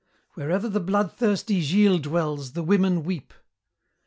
[0.33, 3.35] Wherever the bloodthirsty Gilles dwells the women weep.